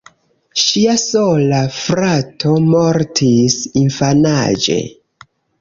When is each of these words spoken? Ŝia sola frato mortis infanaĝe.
Ŝia 0.61 0.95
sola 1.01 1.59
frato 1.75 2.55
mortis 2.71 3.59
infanaĝe. 3.85 4.83